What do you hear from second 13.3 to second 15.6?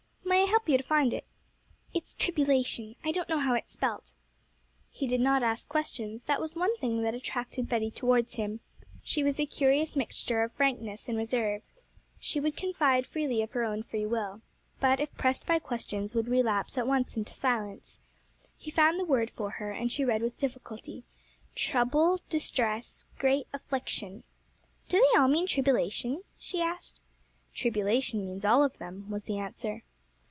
of her own free will, but if pressed by